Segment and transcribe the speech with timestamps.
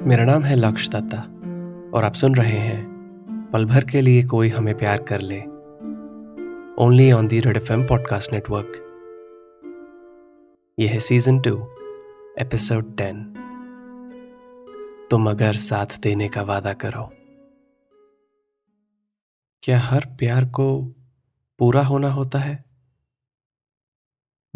[0.00, 1.18] मेरा नाम है लक्ष दत्ता
[1.94, 5.40] और आप सुन रहे हैं पल भर के लिए कोई हमें प्यार कर ले।
[6.84, 8.72] Only on the Red F M podcast network
[10.78, 11.56] यह है सीज़न टू
[12.38, 13.22] एपिसोड टेन
[15.10, 17.12] तुम अगर साथ देने का वादा करो।
[19.62, 20.82] क्या हर प्यार को
[21.58, 22.64] पूरा होना होता है?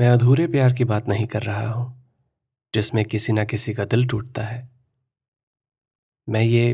[0.00, 2.04] मैं अधूरे प्यार की बात नहीं कर रहा हूँ,
[2.74, 4.73] जिसमें किसी ना किसी का दिल टूटता है।
[6.28, 6.72] मैं ये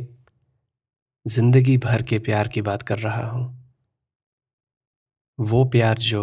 [1.26, 3.46] ज़िंदगी भर के प्यार की बात कर रहा हूँ।
[5.38, 6.22] वो प्यार जो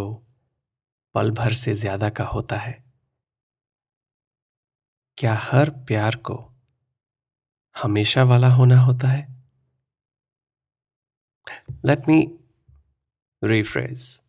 [1.16, 2.74] पल भर से ज़्यादा का होता है।
[5.18, 6.36] क्या हर प्यार को
[7.76, 9.26] हमेशा वाला होना होता है?
[11.86, 12.22] लेट मी
[13.42, 14.22] रिफ्रेज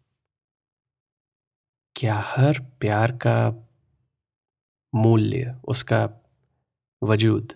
[1.96, 3.38] क्या हर प्यार का
[4.92, 6.08] मूल्य, उसका
[7.02, 7.52] वजूद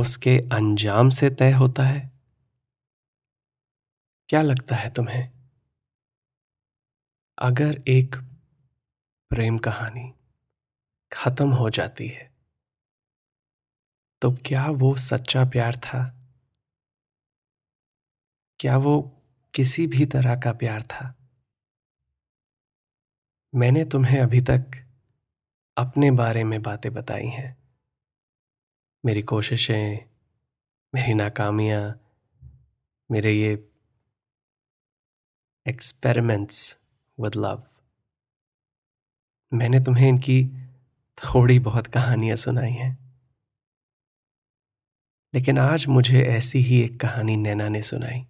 [0.00, 2.10] उसके अंजाम से तय होता है।
[4.28, 5.30] क्या लगता है तुम्हें?
[7.38, 8.16] अगर एक
[9.30, 10.12] प्रेम कहानी
[11.12, 12.30] खत्म हो जाती है
[14.22, 16.16] तो क्या वो सच्चा प्यार था?
[18.60, 19.22] क्या वो
[19.54, 21.14] किसी भी तरह का प्यार था?
[23.54, 24.88] मैंने तुम्हें अभी तक
[25.76, 27.59] अपने बारे में बातें बताई हैं।
[29.04, 30.08] मेरी कोशिशें,
[30.94, 32.00] मेरी नाकामियाँ,
[33.10, 33.70] मेरे ये
[35.68, 36.80] एक्सपेरिमेंट्स
[37.20, 37.66] विद लव
[39.52, 40.48] मैंने तुम्हें इनकी
[41.18, 43.16] थोड़ी बहुत कहानियाँ सुनाई हैं।
[45.34, 48.26] लेकिन आज मुझे ऐसी ही एक कहानी नैना ने सुनाई,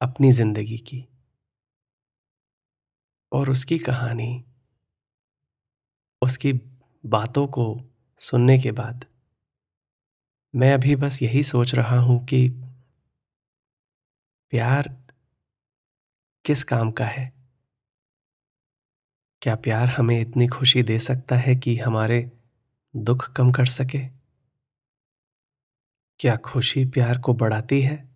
[0.00, 1.08] अपनी ज़िंदगी की।
[3.32, 4.44] और उसकी कहानी,
[6.22, 6.52] उसकी
[7.06, 7.87] बातों को
[8.20, 9.06] सुनने के बाद।
[10.54, 12.48] मैं अभी बस यही सोच रहा हूँ कि
[14.50, 14.88] प्यार
[16.44, 17.32] किस काम का है?
[19.42, 22.32] क्या प्यार हमें इतनी खुशी दे सकता है कि हमारे
[22.96, 24.08] दुख कम कर सके?
[26.18, 28.08] क्या खुशी प्यार को बढ़ाती है?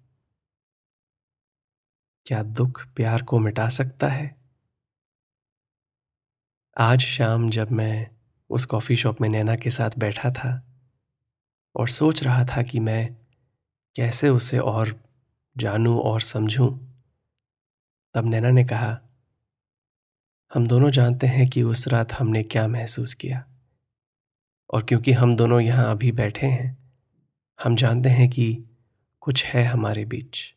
[2.26, 4.36] क्या दुख प्यार को मिटा सकता है?
[6.78, 8.21] आज शाम जब मैं
[8.52, 10.50] उस कॉफ़ी शॉप में नैना के साथ बैठा था
[11.74, 13.14] और सोच रहा था कि मैं
[13.96, 14.94] कैसे उसे और
[15.56, 16.70] जानूं और समझूं।
[18.14, 18.98] तब नैना ने कहा,
[20.52, 23.44] हम दोनों जानते हैं कि उस रात हमने क्या महसूस किया
[24.70, 26.76] और क्योंकि हम दोनों यहाँ अभी बैठे हैं,
[27.58, 28.64] हम जानते हैं कि
[29.22, 30.54] कुछ है हमारे बीच।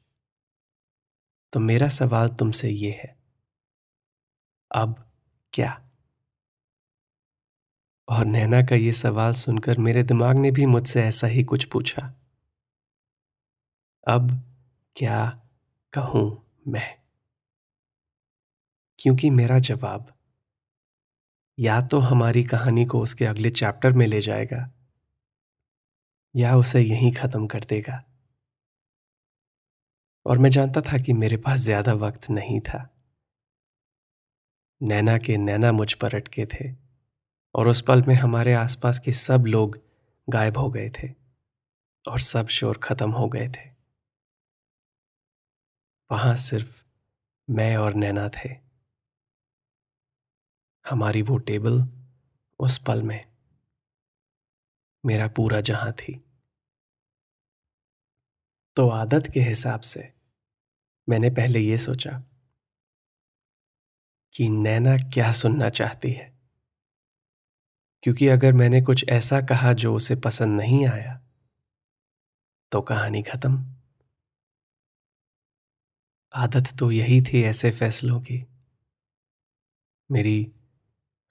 [1.53, 3.16] तो मेरा सवाल तुमसे ये है,
[4.72, 4.95] अब
[5.53, 5.84] क्या?
[8.07, 12.13] और नैना का ये सवाल सुनकर मेरे दिमाग ने भी मुझसे ऐसा ही कुछ पूछा।
[14.07, 14.29] अब
[14.95, 15.25] क्या
[15.93, 16.25] कहूँ
[16.67, 16.95] मैं?
[18.99, 20.07] क्योंकि मेरा जवाब
[21.57, 24.71] या तो हमारी कहानी को उसके अगले चैप्टर में ले जाएगा
[26.35, 28.03] या उसे यहीं खत्म कर देगा।
[30.25, 32.89] और मैं जानता था कि मेरे पास ज़्यादा वक्त नहीं था।
[34.81, 36.84] नैना के नैना मुझ पर अटके थे।
[37.55, 39.79] और उस पल में हमारे आसपास के सब लोग
[40.29, 41.09] गायब हो गए थे
[42.07, 43.69] और सब शोर खत्म हो गए थे।
[46.11, 46.83] वहाँ सिर्फ़
[47.49, 48.49] मैं और नैना थे।
[50.89, 51.88] हमारी वो टेबल
[52.59, 53.25] उस पल में
[55.05, 56.21] मेरा पूरा जहाँ थी।
[58.75, 60.13] तो आदत के हिसाब से
[61.09, 62.23] मैंने पहले यह सोचा
[64.33, 66.34] कि नैना क्या सुनना चाहती है।
[68.05, 71.21] क्योंकि अगर मैंने कुछ ऐसा कहा जो उसे पसंद नहीं आया
[72.71, 73.75] तो कहानी खत्म।
[76.33, 78.45] आदत तो यही थी ऐसे फैसलों की।
[80.11, 80.51] मेरी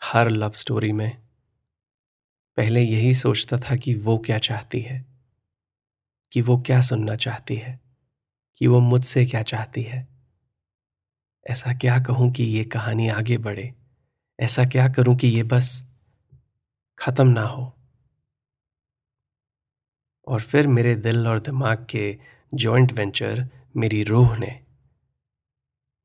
[0.05, 1.23] हर लव स्टोरी में
[2.57, 5.07] पहले यही सोचता था कि वो क्या चाहती है,
[6.33, 7.81] कि वो क्या सुनना चाहती है,
[8.57, 10.09] कि वो मुझसे क्या चाहती है।
[11.47, 13.75] ऐसा क्या कहूँ कि ये कहानी आगे बढ़े?
[14.41, 15.94] ऐसा क्या करूँ कि ये बस
[16.99, 17.81] खत्म ना हो।
[20.27, 22.19] और फिर मेरे दिल और दिमाग के
[22.55, 24.67] जॉइंट वेंचर मेरी रूह ने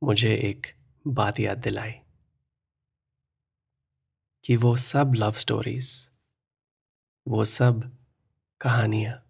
[0.04, 0.68] मुझे एक
[1.08, 1.92] बात याद दिलाई
[4.46, 6.12] कि वो सब लव स्टोरीज
[7.28, 7.98] वो सब
[8.62, 9.26] कहानियाँ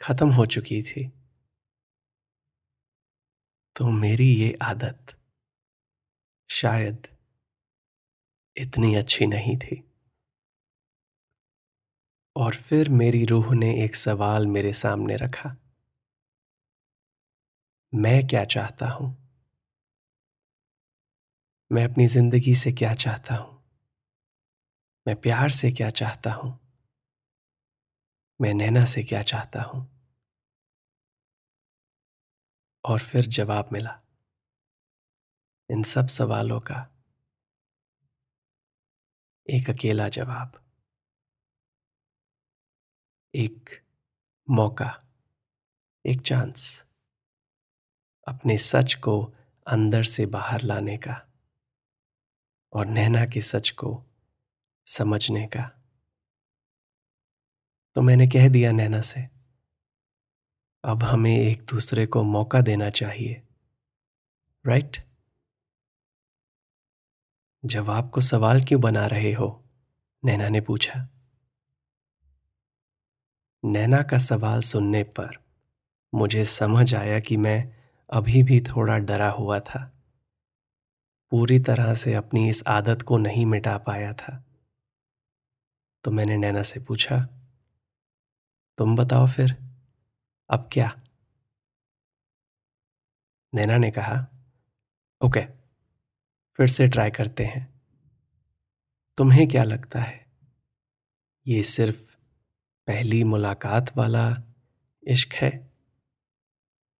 [0.00, 1.12] खत्म हो चुकी थी।
[3.76, 5.18] तो मेरी ये आदत
[6.50, 7.06] शायद
[8.56, 9.89] इतनी अच्छी नहीं थी।
[12.36, 15.56] और फिर मेरी रूह ने एक सवाल मेरे सामने रखा।
[17.94, 19.16] मैं क्या चाहता हूँ?
[21.72, 23.62] मैं अपनी ज़िंदगी से क्या चाहता हूँ?
[25.06, 26.58] मैं प्यार से क्या चाहता हूँ?
[28.40, 29.88] मैं नैना से क्या चाहता हूँ?
[32.84, 34.00] और फिर जवाब मिला,
[35.70, 36.86] इन सब सवालों का
[39.48, 40.69] एक अकेला जवाब।
[43.34, 43.70] एक
[44.50, 45.04] मौका,
[46.06, 46.84] एक चांस
[48.28, 49.34] अपने सच को
[49.66, 51.28] अंदर से बाहर लाने का
[52.72, 54.04] और नैना के सच को
[54.86, 55.62] समझने का।
[57.94, 59.20] तो मैंने कह दिया नैना से,
[60.84, 63.42] अब हमें एक दूसरे को मौका देना चाहिए
[64.66, 64.96] राइट
[67.64, 69.64] जवाब को सवाल क्यों बना रहे हो?
[70.24, 71.08] नैना ने पूछा।
[73.64, 75.36] नैना का सवाल सुनने पर
[76.12, 77.58] मुझे समझ आया कि मैं
[78.10, 79.80] अभी भी थोड़ा डरा हुआ था।
[81.32, 84.44] पूरी तरह से अपनी इस आदत को नहीं मिटा पाया था।
[86.04, 87.18] तो मैंने नैना से पूछा,
[88.78, 89.56] तुम बताओ फिर,
[90.50, 90.92] अब क्या?
[93.52, 94.26] नैना ने कहा,
[95.20, 95.44] ओके,
[96.58, 97.66] फिर से ट्राई करते हैं।
[99.18, 100.26] तुम्हें क्या लगता है,
[101.46, 102.09] ये सिर्फ़
[102.90, 104.36] पहली मुलाकात वाला
[105.04, 105.70] इश्क है।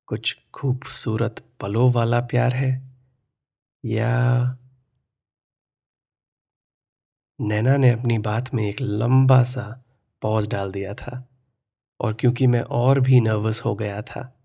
[0.09, 2.97] कुछ खूबसूरत पलों वाला प्यार है।
[3.85, 4.11] या
[7.41, 9.85] नैना ने अपनी बात में एक लंबा सा
[10.23, 11.29] पॉज डाल दिया था
[12.01, 14.41] और क्योंकि मैं और भी नर्वस हो गया था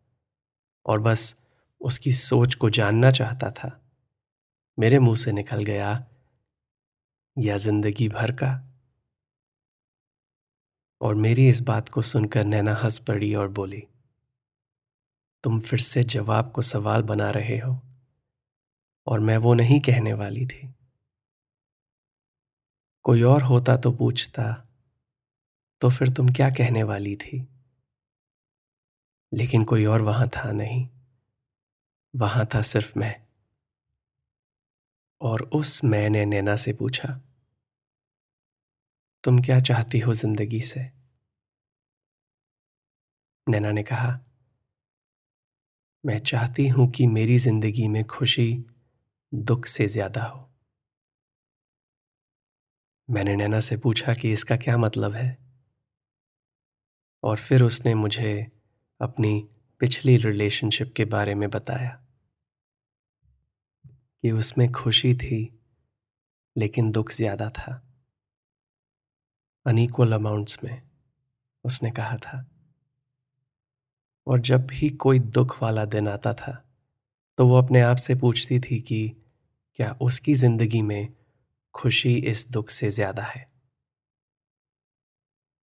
[0.86, 1.42] और बस
[1.82, 3.82] उसकी सोच को जानना चाहता था,
[4.80, 6.06] मेरे मुँह से निकल गया,
[7.38, 8.75] या ज़िंदगी भर का।
[11.06, 13.84] और मेरी इस बात को सुनकर नैना हंस पड़ी और बोली,
[15.44, 17.80] तुम फिर से जवाब को सवाल बना रहे हो,
[19.08, 20.74] और मैं वो नहीं कहने वाली थी।
[23.06, 24.46] कोई और होता तो पूछता
[25.82, 27.48] तो फिर तुम क्या कहने वाली थी?
[29.32, 30.88] लेकिन कोई और वहाँ था नहीं,
[32.14, 33.16] वहाँ था सिर्फ़ मैं।
[35.22, 37.22] और उस मैंने नैना से पूछा,
[39.24, 40.95] तुम क्या चाहती हो ज़िंदगी से?
[43.48, 44.20] नैना ने कहा,
[46.06, 48.66] मैं चाहती हूँ कि मेरी ज़िंदगी में खुशी
[49.34, 50.52] दुख से ज़्यादा हो।
[53.10, 55.38] मैंने नैना से पूछा कि इसका क्या मतलब है?
[57.24, 58.52] और फिर उसने मुझे
[59.02, 59.50] अपनी
[59.80, 62.06] पिछली रिलेशनशिप के बारे में बताया
[64.24, 65.62] कि उसमें खुशी थी,
[66.58, 67.82] लेकिन दुख ज़्यादा था।
[69.66, 70.82] अनईक्वल अमाउंट्स में,
[71.66, 72.55] उसने कहा था।
[74.28, 76.62] और जब भी कोई दुख वाला दिन आता था
[77.38, 79.08] तो वो अपने आप से पूछती थी कि,
[79.76, 81.08] क्या उसकी ज़िंदगी में
[81.74, 83.50] खुशी इस दुख से ज़्यादा है?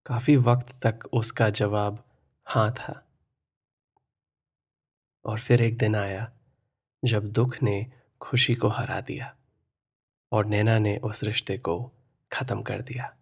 [0.07, 2.03] काफ़ी वक्त तक उसका जवाब
[2.47, 3.03] हाँ था।
[5.25, 6.31] और फिर एक दिन आया,
[7.03, 7.87] जब दुख ने
[8.21, 9.35] खुशी को हरा दिया
[10.33, 11.81] और नैना ने उस रिश्ते को
[12.31, 13.15] खत्म कर दिया।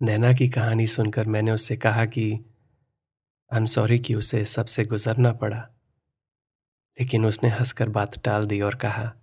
[0.00, 2.24] नैना की कहानी सुनकर मैंने उससे कहा कि
[3.52, 5.70] आई एम सॉरी कि उसे सबसे गुजरना पड़ा।
[7.00, 9.14] लेकिन उसने हंसकर बात टाल दी और कहा,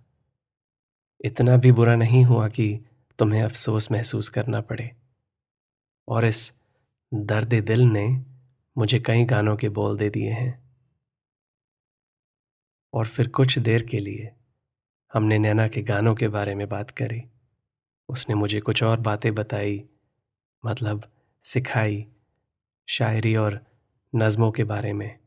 [1.20, 2.80] इतना भी बुरा नहीं हुआ कि
[3.18, 4.96] तुम्हें अफसोस महसूस करना पड़े।
[6.08, 6.52] और इस
[7.14, 8.26] दर्द दिल ने
[8.78, 10.76] मुझे कई गानों के बोल दे दिए हैं।
[12.94, 14.32] और फिर कुछ देर के लिए
[15.12, 17.22] हमने नैना के गानों के बारे में बात करी।
[18.08, 19.84] उसने मुझे कुछ और बातें बताई
[20.64, 21.12] मतलब
[21.44, 22.06] सिखाई,
[22.88, 23.68] शायरी और
[24.14, 25.18] नज़मों के बारे में।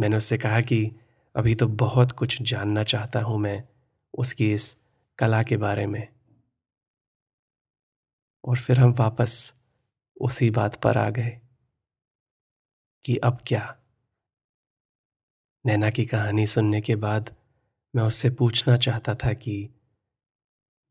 [0.00, 0.92] मैंने उससे कहा कि
[1.36, 3.64] अभी तो बहुत कुछ जानना चाहता हूँ मैं
[4.14, 4.76] उसकी इस
[5.18, 6.08] कला के बारे में।
[8.44, 9.54] और फिर हम वापस
[10.20, 11.40] उसी बात पर आ गए
[13.04, 13.76] कि अब क्या?
[15.64, 17.34] नैना की कहानी सुनने के बाद
[17.94, 19.74] मैं उससे पूछना चाहता था कि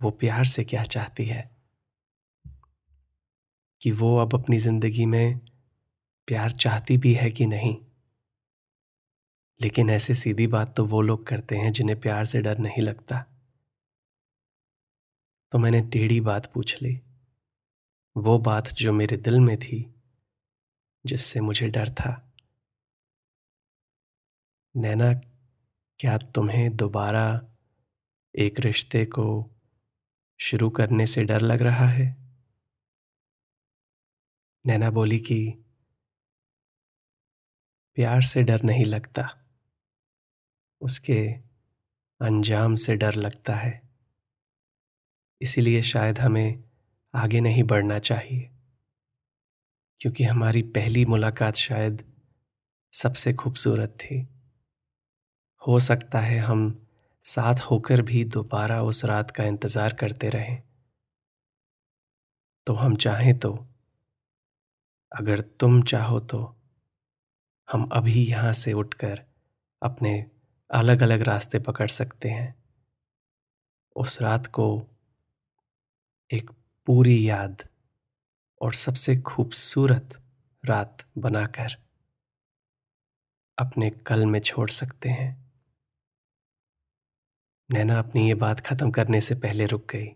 [0.01, 1.55] वो प्यार से क्या चाहती है?
[3.81, 5.39] कि वो अब अपनी ज़िंदगी में
[6.27, 7.85] प्यार चाहती भी है कि नहीं?
[9.61, 13.25] लेकिन ऐसे सीधी बात तो वो लोग करते हैं जिन्हें प्यार से डर नहीं लगता।
[15.51, 17.01] तो मैंने टेढ़ी बात पूछ ली।
[18.17, 20.03] वो बात जो मेरे दिल में थी,
[21.05, 22.33] जिससे मुझे डर था।
[24.75, 25.13] नैना,
[25.99, 27.41] क्या तुम्हें दोबारा
[28.35, 29.51] एक रिश्ते को
[30.39, 32.17] शुरू करने से डर लग रहा है?
[34.65, 35.64] नैना बोली कि
[37.95, 39.45] प्यार से डर नहीं लगता।
[40.81, 41.27] उसके
[42.21, 43.81] अंजाम से डर लगता है।
[45.41, 46.63] इसीलिए शायद हमें
[47.15, 48.49] आगे नहीं बढ़ना चाहिए।
[50.01, 52.03] क्योंकि हमारी पहली मुलाकात शायद
[52.91, 54.27] सबसे खूबसूरत थी।
[55.67, 56.87] हो सकता है हम
[57.23, 60.63] साथ होकर भी दोबारा उस रात का इंतज़ार करते रहें।
[62.67, 63.67] तो हम चाहें तो।
[65.11, 66.54] अगर तुम चाहो तो।
[67.69, 69.21] हम अभी यहाँ से उठकर
[69.81, 70.13] अपने
[70.69, 72.53] अलग अलग रास्ते पकड़ सकते हैं।
[73.95, 74.67] उस रात को
[76.31, 76.49] एक
[76.87, 77.63] पूरी याद
[78.61, 80.21] और सबसे खूबसूरत
[80.63, 81.75] रात बनाकर
[83.57, 85.33] अपने कल में छोड़ सकते हैं।
[87.69, 90.07] नैना अपनी ये बात ख़त्म करने से पहले रुक गई,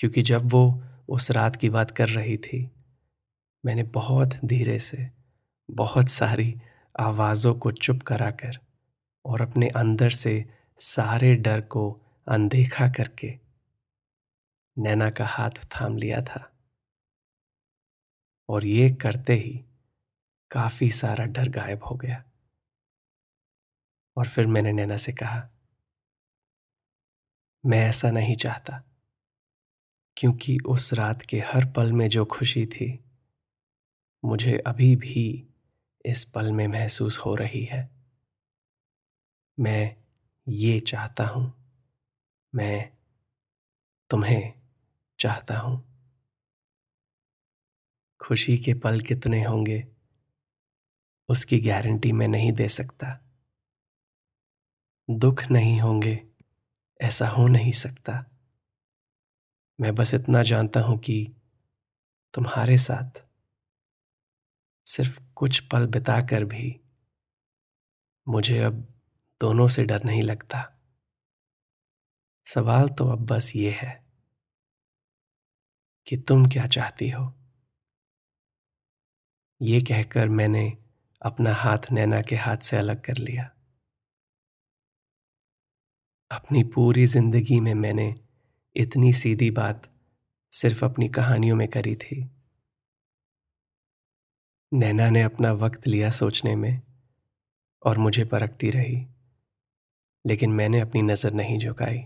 [0.00, 2.70] क्योंकि जब वो उस रात की बात कर रही थी,
[3.64, 5.17] मैंने बहुत धीरे से
[5.70, 6.54] बहुत सारी
[7.00, 8.58] आवाज़ों को चुप कराकर
[9.24, 10.44] और अपने अंदर से
[10.80, 13.38] सारे डर को अनदेखा करके
[14.78, 16.52] नैना का हाथ थाम लिया था।
[18.48, 19.64] और ये करते ही
[20.50, 22.24] काफ़ी सारा डर गायब हो गया।
[24.16, 25.48] और फिर मैंने नैना से कहा,
[27.66, 28.82] मैं ऐसा नहीं चाहता,
[30.16, 33.04] क्योंकि उस रात के हर पल में जो खुशी थी,
[34.24, 35.48] मुझे अभी भी
[36.04, 37.90] इस पल में महसूस हो रही है।
[39.60, 39.96] मैं
[40.48, 41.74] ये चाहता हूँ।
[42.54, 42.92] मैं
[44.10, 44.52] तुम्हें
[45.18, 45.88] चाहता हूँ।
[48.20, 49.88] खुशी के पल कितने होंगे,
[51.28, 53.20] उसकी गारंटी मैं नहीं दे सकता।
[55.10, 56.26] दुख नहीं होंगे,
[57.00, 58.24] ऐसा हो नहीं सकता।
[59.80, 61.36] मैं बस इतना जानता हूँ कि
[62.34, 63.27] तुम्हारे साथ
[64.88, 66.68] सिर्फ़ कुछ पल बिताकर भी
[68.26, 68.74] मुझे अब
[69.40, 70.62] दोनों से डर नहीं लगता।
[72.46, 73.92] सवाल तो अब बस ये है
[76.06, 77.32] कि तुम क्या चाहती हो?
[79.60, 80.66] ये कहकर मैंने
[81.22, 83.50] अपना हाथ नैना के हाथ से अलग कर लिया।
[86.30, 88.14] अपनी पूरी ज़िंदगी में मैंने
[88.76, 89.90] इतनी सीधी बात
[90.52, 92.37] सिर्फ़ अपनी कहानियों में करी थी।
[94.72, 96.82] नैना ने अपना वक्त लिया सोचने में
[97.82, 99.06] और मुझे परखती रही,
[100.24, 101.98] लेकिन मैंने अपनी नज़र नहीं झुकाई।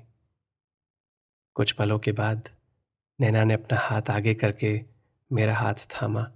[1.54, 2.48] कुछ पलों के बाद
[3.20, 4.84] नैना ने अपना हाथ आगे करके
[5.30, 6.26] मेरा हाथ थामा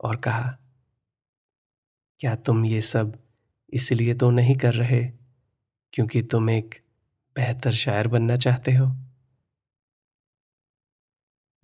[0.00, 0.58] और कहा,
[2.20, 3.16] क्या तुम ये सब
[3.72, 5.04] इसलिए तो नहीं कर रहे
[5.92, 6.74] क्योंकि तुम एक
[7.36, 8.86] बेहतर शायर बनना चाहते हो?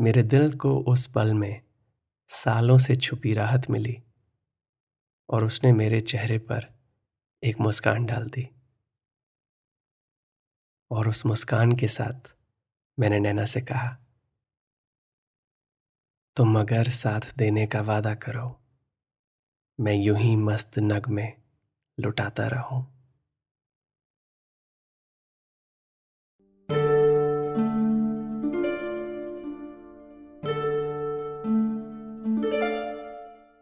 [0.00, 1.60] मेरे दिल को उस पल में
[2.30, 4.02] सालों से छुपी राहत मिली
[5.28, 6.78] और उसने मेरे चेहरे पर
[7.44, 8.48] एक मुस्कान डाल दी।
[10.90, 12.34] और उस मुस्कान के साथ
[12.98, 13.96] मैंने नैना से कहा,
[16.36, 18.60] तुम अगर साथ देने का वादा करो,
[19.80, 21.32] मैं यूँ ही मस्त नग में
[21.98, 22.99] लुटाता रहूँ।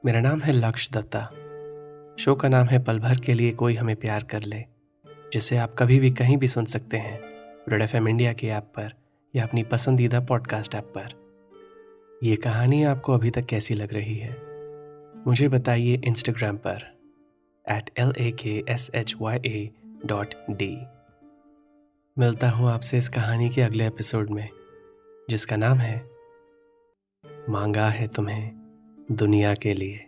[0.07, 1.21] मेरा नाम है लक्ष्य दत्ता
[2.19, 4.65] शो का नाम है पल भर के लिए कोई हमें प्यार कर ले,
[5.33, 7.21] जिसे आप कभी भी कहीं भी सुन सकते हैं,
[7.69, 8.93] रेड एफएम इंडिया के ऐप पर
[9.37, 11.09] या अपनी पसंदीदा पॉडकास्ट ऐप पर।
[12.23, 14.37] यह कहानी आपको अभी तक कैसी लग रही है?
[15.27, 16.99] मुझे बताइए इंस्टाग्राम पर
[17.71, 19.71] at L A K S H Y A
[20.07, 20.79] dot D
[22.19, 24.49] मिलता हूँ आपसे इस कहानी के अगले एपिसोड में,
[25.31, 26.11] जिसका नाम है,
[27.49, 28.58] मांगा है तुम्हें।
[29.13, 30.08] दुनिया के लिए।